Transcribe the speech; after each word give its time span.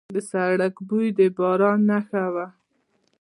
د 0.15 0.17
سړک 0.31 0.75
بوی 0.87 1.07
د 1.17 1.19
باران 1.37 1.79
نښه 1.89 2.25
وه. 2.33 2.47